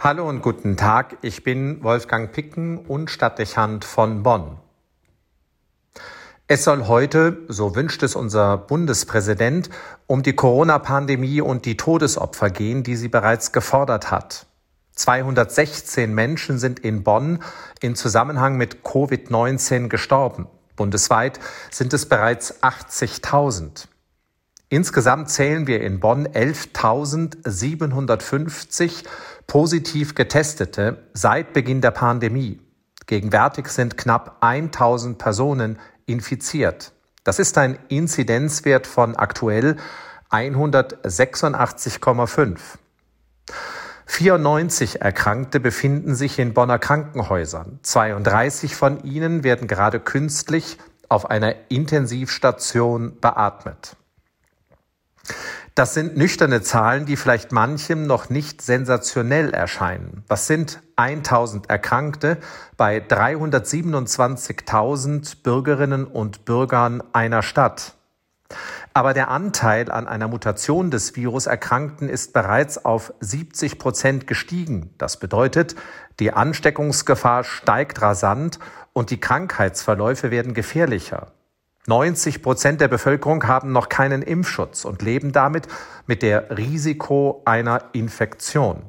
[0.00, 4.56] Hallo und guten Tag, ich bin Wolfgang Picken und Stadtdechant von Bonn.
[6.46, 9.70] Es soll heute, so wünscht es unser Bundespräsident,
[10.06, 14.46] um die Corona-Pandemie und die Todesopfer gehen, die sie bereits gefordert hat.
[14.92, 17.42] 216 Menschen sind in Bonn
[17.80, 20.46] in Zusammenhang mit Covid-19 gestorben.
[20.76, 21.40] Bundesweit
[21.72, 23.88] sind es bereits 80.000.
[24.70, 29.02] Insgesamt zählen wir in Bonn 11.750
[29.46, 32.60] positiv Getestete seit Beginn der Pandemie.
[33.06, 36.92] Gegenwärtig sind knapp 1000 Personen infiziert.
[37.24, 39.78] Das ist ein Inzidenzwert von aktuell
[40.30, 42.58] 186,5.
[44.04, 47.78] 94 Erkrankte befinden sich in Bonner Krankenhäusern.
[47.82, 50.76] 32 von ihnen werden gerade künstlich
[51.08, 53.96] auf einer Intensivstation beatmet.
[55.74, 60.24] Das sind nüchterne Zahlen, die vielleicht manchem noch nicht sensationell erscheinen.
[60.26, 62.38] Was sind 1000 Erkrankte
[62.76, 67.94] bei 327.000 Bürgerinnen und Bürgern einer Stadt?
[68.92, 74.92] Aber der Anteil an einer Mutation des Virus Erkrankten ist bereits auf 70 Prozent gestiegen.
[74.98, 75.76] Das bedeutet,
[76.18, 78.58] die Ansteckungsgefahr steigt rasant
[78.92, 81.30] und die Krankheitsverläufe werden gefährlicher.
[81.88, 85.66] 90 Prozent der Bevölkerung haben noch keinen Impfschutz und leben damit
[86.06, 88.82] mit der Risiko einer Infektion.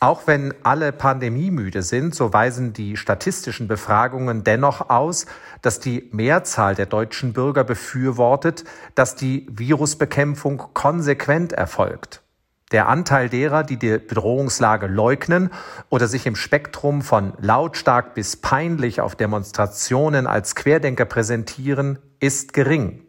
[0.00, 5.26] Auch wenn alle pandemiemüde sind, so weisen die statistischen Befragungen dennoch aus,
[5.60, 8.62] dass die Mehrzahl der deutschen Bürger befürwortet,
[8.94, 12.22] dass die Virusbekämpfung konsequent erfolgt.
[12.70, 15.50] Der Anteil derer, die die Bedrohungslage leugnen
[15.88, 23.06] oder sich im Spektrum von lautstark bis peinlich auf Demonstrationen als Querdenker präsentieren, ist gering.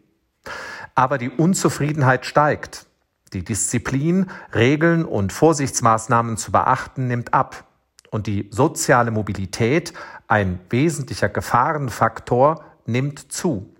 [0.94, 2.86] Aber die Unzufriedenheit steigt.
[3.34, 7.64] Die Disziplin, Regeln und Vorsichtsmaßnahmen zu beachten nimmt ab.
[8.10, 9.92] Und die soziale Mobilität,
[10.26, 13.74] ein wesentlicher Gefahrenfaktor, nimmt zu.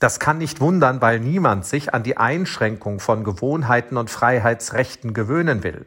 [0.00, 5.62] Das kann nicht wundern, weil niemand sich an die Einschränkung von Gewohnheiten und Freiheitsrechten gewöhnen
[5.62, 5.86] will.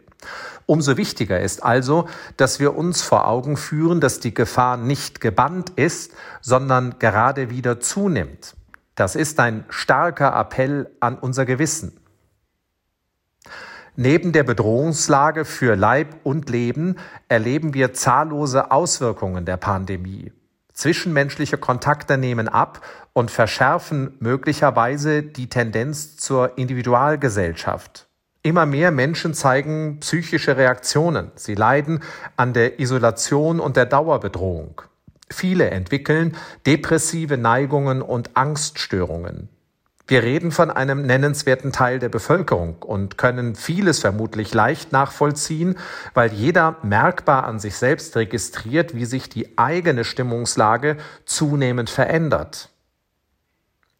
[0.67, 2.07] Umso wichtiger ist also,
[2.37, 7.79] dass wir uns vor Augen führen, dass die Gefahr nicht gebannt ist, sondern gerade wieder
[7.79, 8.55] zunimmt.
[8.95, 11.99] Das ist ein starker Appell an unser Gewissen.
[13.95, 16.97] Neben der Bedrohungslage für Leib und Leben
[17.27, 20.31] erleben wir zahllose Auswirkungen der Pandemie.
[20.73, 22.81] Zwischenmenschliche Kontakte nehmen ab
[23.13, 28.07] und verschärfen möglicherweise die Tendenz zur Individualgesellschaft.
[28.41, 31.31] Immer mehr Menschen zeigen psychische Reaktionen.
[31.35, 32.03] Sie leiden
[32.35, 34.81] an der Isolation und der Dauerbedrohung.
[35.29, 36.35] Viele entwickeln
[36.65, 39.49] depressive Neigungen und Angststörungen.
[40.13, 45.75] Wir reden von einem nennenswerten Teil der Bevölkerung und können vieles vermutlich leicht nachvollziehen,
[46.13, 52.69] weil jeder merkbar an sich selbst registriert, wie sich die eigene Stimmungslage zunehmend verändert.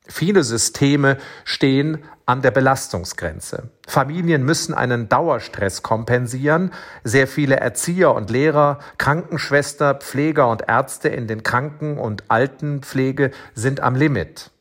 [0.07, 3.71] Viele Systeme stehen an der Belastungsgrenze.
[3.87, 6.69] Familien müssen einen Dauerstress kompensieren.
[7.03, 13.79] Sehr viele Erzieher und Lehrer, Krankenschwester, Pfleger und Ärzte in den Kranken- und Altenpflege sind
[13.79, 14.51] am Limit.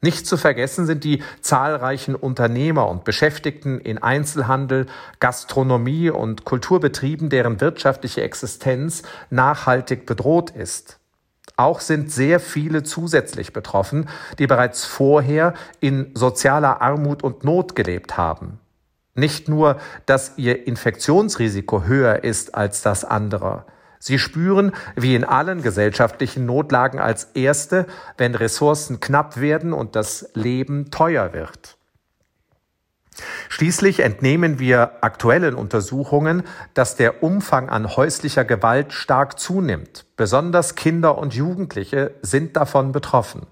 [0.00, 4.86] Nicht zu vergessen sind die zahlreichen Unternehmer und Beschäftigten in Einzelhandel,
[5.18, 11.00] Gastronomie und Kulturbetrieben, deren wirtschaftliche Existenz nachhaltig bedroht ist.
[11.56, 18.16] Auch sind sehr viele zusätzlich betroffen, die bereits vorher in sozialer Armut und Not gelebt
[18.16, 18.60] haben.
[19.16, 23.66] Nicht nur, dass ihr Infektionsrisiko höher ist als das anderer,
[23.98, 27.86] Sie spüren, wie in allen gesellschaftlichen Notlagen als Erste,
[28.16, 31.76] wenn Ressourcen knapp werden und das Leben teuer wird.
[33.48, 36.44] Schließlich entnehmen wir aktuellen Untersuchungen,
[36.74, 40.04] dass der Umfang an häuslicher Gewalt stark zunimmt.
[40.16, 43.46] Besonders Kinder und Jugendliche sind davon betroffen.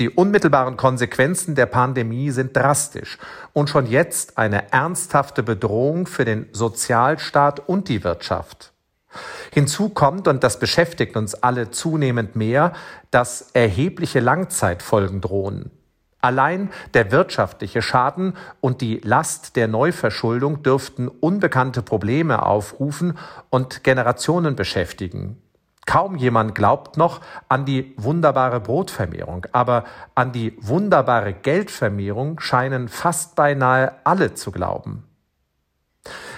[0.00, 3.18] Die unmittelbaren Konsequenzen der Pandemie sind drastisch
[3.52, 8.72] und schon jetzt eine ernsthafte Bedrohung für den Sozialstaat und die Wirtschaft.
[9.52, 12.72] Hinzu kommt, und das beschäftigt uns alle zunehmend mehr,
[13.12, 15.70] dass erhebliche Langzeitfolgen drohen.
[16.20, 23.18] Allein der wirtschaftliche Schaden und die Last der Neuverschuldung dürften unbekannte Probleme aufrufen
[23.50, 25.36] und Generationen beschäftigen.
[25.86, 29.84] Kaum jemand glaubt noch an die wunderbare Brotvermehrung, aber
[30.14, 35.04] an die wunderbare Geldvermehrung scheinen fast beinahe alle zu glauben.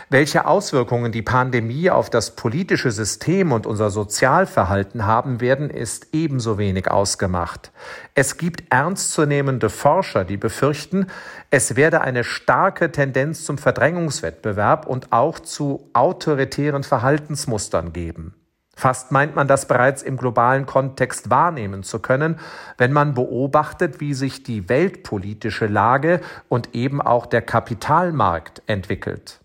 [0.09, 6.59] Welche Auswirkungen die Pandemie auf das politische System und unser Sozialverhalten haben werden, ist ebenso
[6.59, 7.73] wenig ausgemacht.
[8.15, 11.09] Es gibt ernstzunehmende Forscher, die befürchten,
[11.51, 18.35] es werde eine starke Tendenz zum Verdrängungswettbewerb und auch zu autoritären Verhaltensmustern geben.
[18.78, 22.38] Fast meint man das bereits im globalen Kontext wahrnehmen zu können,
[22.76, 29.40] wenn man beobachtet, wie sich die weltpolitische Lage und eben auch der Kapitalmarkt entwickelt.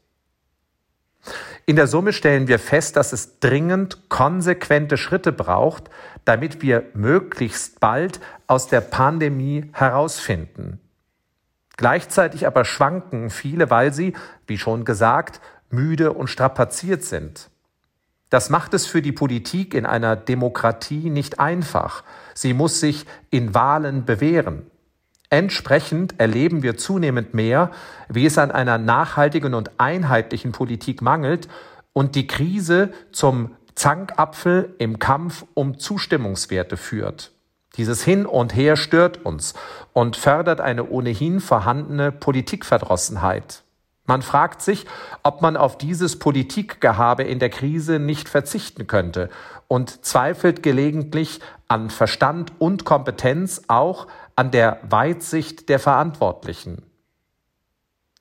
[1.66, 5.90] In der Summe stellen wir fest, dass es dringend konsequente Schritte braucht,
[6.26, 10.82] damit wir möglichst bald aus der Pandemie herausfinden.
[11.78, 14.14] Gleichzeitig aber schwanken viele, weil sie,
[14.46, 15.40] wie schon gesagt,
[15.70, 17.51] müde und strapaziert sind.
[18.32, 22.04] Das macht es für die Politik in einer Demokratie nicht einfach.
[22.34, 24.66] Sie muss sich in Wahlen bewähren.
[25.30, 27.72] Entsprechend erleben wir zunehmend mehr,
[28.08, 31.50] wie es an einer nachhaltigen und einheitlichen Politik mangelt
[31.92, 37.34] und die Krise zum Zankapfel im Kampf um Zustimmungswerte führt.
[37.76, 39.56] Dieses Hin und Her stört uns
[39.92, 43.64] und fördert eine ohnehin vorhandene Politikverdrossenheit.
[44.06, 44.86] Man fragt sich,
[45.24, 49.30] ob man auf dieses Politikgehabe in der Krise nicht verzichten könnte
[49.68, 56.84] und zweifelt gelegentlich an Verstand und Kompetenz, auch an der Weitsicht der Verantwortlichen.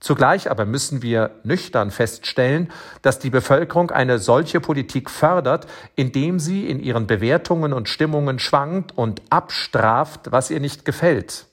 [0.01, 2.73] Zugleich aber müssen wir nüchtern feststellen,
[3.03, 8.97] dass die Bevölkerung eine solche Politik fördert, indem sie in ihren Bewertungen und Stimmungen schwankt
[8.97, 11.50] und abstraft, was ihr nicht gefällt.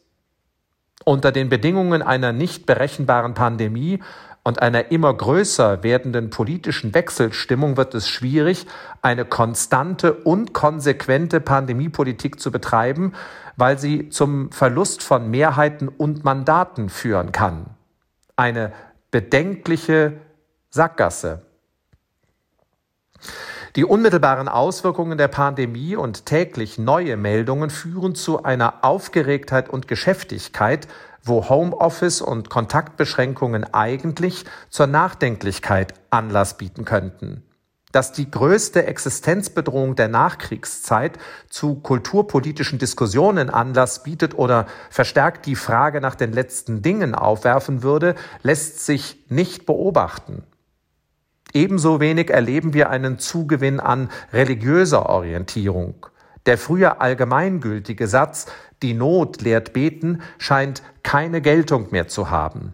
[1.08, 4.04] Unter den Bedingungen einer nicht berechenbaren Pandemie
[4.44, 8.66] und einer immer größer werdenden politischen Wechselstimmung wird es schwierig,
[9.02, 13.14] eine konstante und konsequente Pandemiepolitik zu betreiben,
[13.56, 17.68] weil sie zum Verlust von Mehrheiten und Mandaten führen kann.
[18.36, 18.74] Eine
[19.10, 20.18] bedenkliche
[20.72, 21.42] Sackgasse.
[23.78, 30.88] Die unmittelbaren Auswirkungen der Pandemie und täglich neue Meldungen führen zu einer Aufgeregtheit und Geschäftigkeit,
[31.22, 37.44] wo Homeoffice und Kontaktbeschränkungen eigentlich zur Nachdenklichkeit Anlass bieten könnten.
[37.92, 46.02] Dass die größte Existenzbedrohung der Nachkriegszeit zu kulturpolitischen Diskussionen Anlass bietet oder verstärkt die Frage
[46.02, 50.42] nach den letzten Dingen aufwerfen würde, lässt sich nicht beobachten.
[51.58, 56.06] Ebenso wenig erleben wir einen Zugewinn an religiöser Orientierung.
[56.46, 58.46] Der früher allgemeingültige Satz
[58.84, 62.74] Die Not lehrt beten scheint keine Geltung mehr zu haben.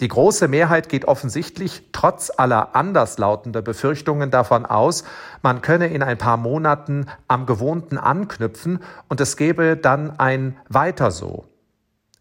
[0.00, 5.04] Die große Mehrheit geht offensichtlich trotz aller anderslautender Befürchtungen davon aus,
[5.42, 11.12] man könne in ein paar Monaten am Gewohnten anknüpfen und es gäbe dann ein Weiter
[11.12, 11.51] so.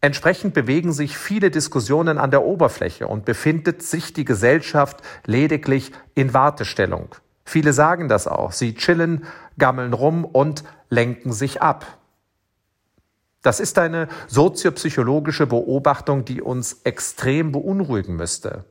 [0.03, 6.33] Entsprechend bewegen sich viele Diskussionen an der Oberfläche und befindet sich die Gesellschaft lediglich in
[6.33, 7.15] Wartestellung.
[7.45, 8.51] Viele sagen das auch.
[8.51, 9.25] Sie chillen,
[9.59, 11.99] gammeln rum und lenken sich ab.
[13.43, 18.65] Das ist eine soziopsychologische Beobachtung, die uns extrem beunruhigen müsste.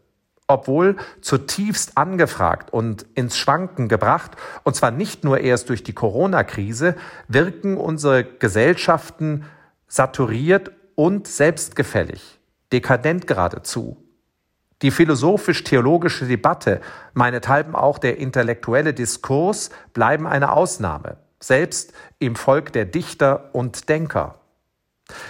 [0.49, 4.32] Obwohl zutiefst angefragt und ins Schwanken gebracht,
[4.65, 6.97] und zwar nicht nur erst durch die Corona-Krise,
[7.29, 9.44] wirken unsere Gesellschaften
[9.87, 12.38] saturiert und selbstgefällig,
[12.75, 14.05] dekadent geradezu.
[14.82, 16.82] Die philosophisch-theologische Debatte,
[17.14, 24.41] meinethalben auch der intellektuelle Diskurs bleiben eine Ausnahme, selbst im Volk der Dichter und Denker.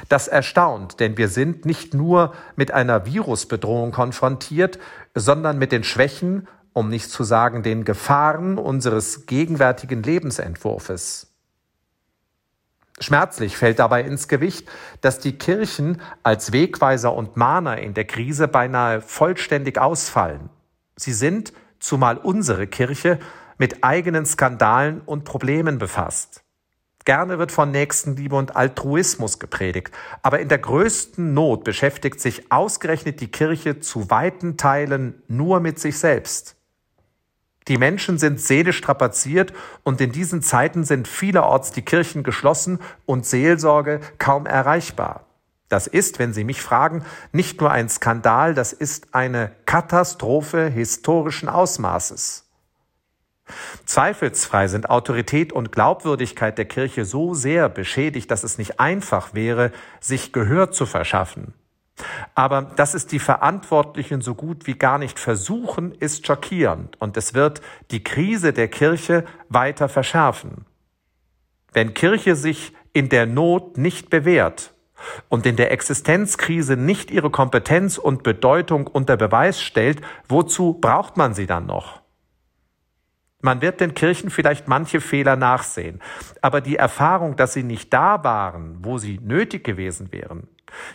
[0.08, 4.80] Das erstaunt, denn wir sind nicht nur mit einer Virusbedrohung konfrontiert,
[5.14, 11.29] sondern mit den Schwächen, um nicht zu sagen den Gefahren unseres gegenwärtigen Lebensentwurfes.
[13.02, 14.68] Schmerzlich fällt dabei ins Gewicht,
[15.00, 20.50] dass die Kirchen als Wegweiser und Mahner in der Krise beinahe vollständig ausfallen.
[20.96, 23.18] Sie sind, zumal unsere Kirche,
[23.56, 26.42] mit eigenen Skandalen und Problemen befasst.
[27.06, 33.22] Gerne wird von Nächstenliebe und Altruismus gepredigt, aber in der größten Not beschäftigt sich ausgerechnet
[33.22, 36.56] die Kirche zu weiten Teilen nur mit sich selbst.
[37.68, 39.52] Die Menschen sind seelisch strapaziert
[39.82, 45.26] und in diesen Zeiten sind vielerorts die Kirchen geschlossen und Seelsorge kaum erreichbar.
[45.68, 51.48] Das ist, wenn Sie mich fragen, nicht nur ein Skandal, das ist eine Katastrophe historischen
[51.48, 52.50] Ausmaßes.
[53.84, 59.72] Zweifelsfrei sind Autorität und Glaubwürdigkeit der Kirche so sehr beschädigt, dass es nicht einfach wäre,
[60.00, 61.54] sich Gehör zu verschaffen.
[62.34, 67.34] Aber dass es die Verantwortlichen so gut wie gar nicht versuchen, ist schockierend und es
[67.34, 70.64] wird die Krise der Kirche weiter verschärfen.
[71.72, 74.74] Wenn Kirche sich in der Not nicht bewährt
[75.28, 81.34] und in der Existenzkrise nicht ihre Kompetenz und Bedeutung unter Beweis stellt, wozu braucht man
[81.34, 82.00] sie dann noch?
[83.42, 86.00] Man wird den Kirchen vielleicht manche Fehler nachsehen,
[86.42, 90.46] aber die Erfahrung, dass sie nicht da waren, wo sie nötig gewesen wären,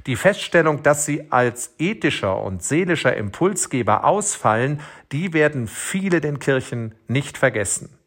[0.05, 6.95] die Feststellung, dass sie als ethischer und seelischer Impulsgeber ausfallen, die werden viele den Kirchen
[7.07, 7.97] nicht vergessen.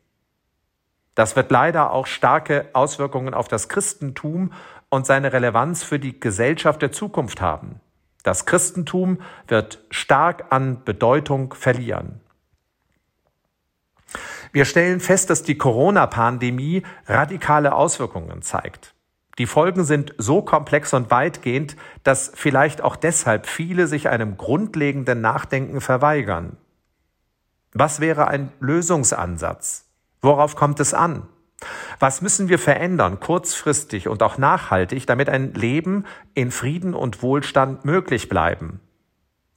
[1.14, 4.52] Das wird leider auch starke Auswirkungen auf das Christentum
[4.88, 7.80] und seine Relevanz für die Gesellschaft der Zukunft haben.
[8.22, 12.20] Das Christentum wird stark an Bedeutung verlieren.
[14.52, 18.94] Wir stellen fest, dass die Corona-Pandemie radikale Auswirkungen zeigt.
[19.38, 25.20] Die Folgen sind so komplex und weitgehend, dass vielleicht auch deshalb viele sich einem grundlegenden
[25.20, 26.56] Nachdenken verweigern.
[27.72, 29.86] Was wäre ein Lösungsansatz?
[30.20, 31.28] Worauf kommt es an?
[32.00, 36.04] Was müssen wir verändern, kurzfristig und auch nachhaltig, damit ein Leben
[36.34, 38.80] in Frieden und Wohlstand möglich bleiben?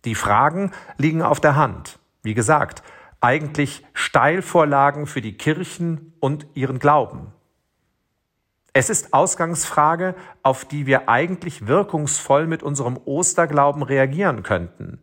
[0.05, 2.00] Die Fragen liegen auf der Hand.
[2.23, 2.83] Wie gesagt,
[3.19, 7.33] eigentlich Steilvorlagen für die Kirchen und ihren Glauben.
[8.73, 15.01] Es ist Ausgangsfrage, auf die wir eigentlich wirkungsvoll mit unserem Osterglauben reagieren könnten.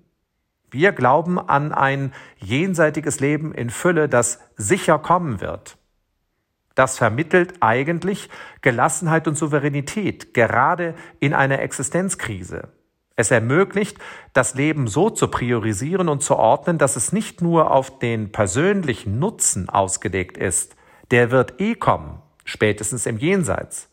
[0.71, 5.77] Wir glauben an ein jenseitiges Leben in Fülle, das sicher kommen wird.
[6.75, 8.31] Das vermittelt eigentlich
[8.63, 12.69] Gelassenheit und Souveränität, gerade in einer Existenzkrise.
[13.17, 13.99] Es ermöglicht,
[14.33, 19.19] das Leben so zu priorisieren und zu ordnen, dass es nicht nur auf den persönlichen
[19.19, 20.77] Nutzen ausgelegt ist,
[21.11, 23.89] der wird eh kommen, spätestens im Jenseits,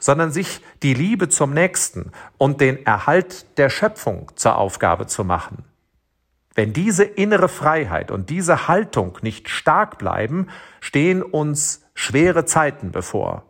[0.00, 5.64] sondern sich die Liebe zum Nächsten und den Erhalt der Schöpfung zur Aufgabe zu machen.
[6.54, 10.48] Wenn diese innere Freiheit und diese Haltung nicht stark bleiben,
[10.80, 13.44] stehen uns schwere Zeiten bevor.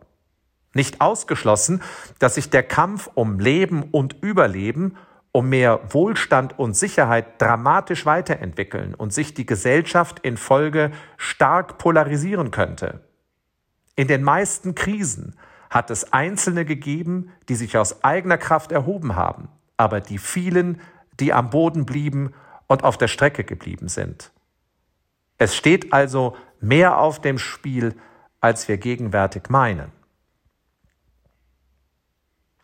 [0.73, 1.81] Nicht ausgeschlossen,
[2.19, 4.95] dass sich der Kampf um Leben und Überleben,
[5.31, 12.51] um mehr Wohlstand und Sicherheit dramatisch weiterentwickeln und sich die Gesellschaft in Folge stark polarisieren
[12.51, 13.01] könnte.
[13.99, 15.35] In den meisten Krisen
[15.69, 20.79] hat es Einzelne gegeben, die sich aus eigener Kraft erhoben haben, aber die vielen,
[21.19, 22.33] die am Boden blieben
[22.67, 24.31] und auf der Strecke geblieben sind.
[25.37, 27.93] Es steht also mehr auf dem Spiel,
[28.39, 29.91] als wir gegenwärtig meinen.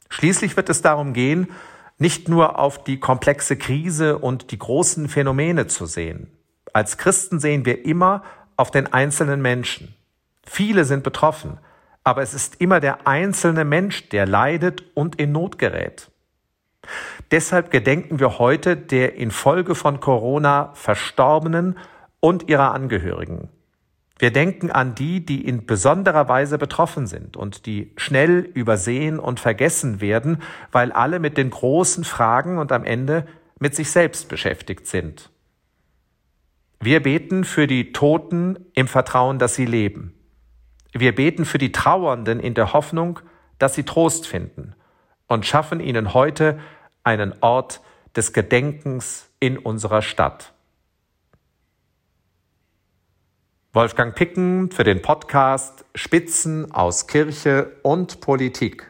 [0.07, 1.49] Schließlich wird es darum gehen,
[1.97, 6.31] nicht nur auf die komplexe Krise und die großen Phänomene zu sehen.
[6.71, 8.23] Als Christen sehen wir immer
[8.55, 9.95] auf den einzelnen Menschen.
[10.45, 11.57] Viele sind betroffen,
[12.03, 16.11] aber es ist immer der einzelne Mensch, der leidet und in Not gerät.
[17.31, 21.77] Deshalb gedenken wir heute der infolge von Corona Verstorbenen
[22.19, 23.49] und ihrer Angehörigen.
[24.17, 29.41] Wir denken an die, die in besonderer Weise betroffen sind und die schnell übersehen und
[29.41, 33.27] vergessen werden, weil alle mit den großen Fragen und am Ende
[33.59, 35.31] mit sich selbst beschäftigt sind.
[36.79, 40.14] Wir beten für die Toten im Vertrauen, dass sie leben.
[40.97, 43.19] Wir beten für die Trauernden in der Hoffnung,
[43.59, 44.75] dass sie Trost finden
[45.27, 46.57] und schaffen ihnen heute
[47.03, 47.81] einen Ort
[48.15, 50.53] des Gedenkens in unserer Stadt.
[53.73, 58.89] Wolfgang Picken für den Podcast Spitzen aus Kirche und Politik.